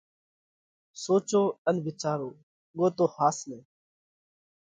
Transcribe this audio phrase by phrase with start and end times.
[1.03, 2.29] سوچو ان وِيچارو۔
[2.77, 3.59] ڳوتو ۿاس نئہ!